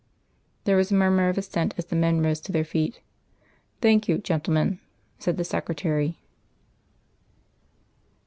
There 0.63 0.75
was 0.77 0.89
a 0.89 0.95
murmur 0.95 1.29
of 1.29 1.37
assent 1.37 1.75
as 1.77 1.85
the 1.85 1.95
men 1.95 2.21
rose 2.21 2.41
to 2.41 2.51
their 2.51 2.65
feet. 2.65 3.01
"Thank 3.81 4.07
you, 4.07 4.17
gentlemen," 4.17 4.79
said 5.19 5.37
the 5.37 5.43
secretary. 5.43 6.17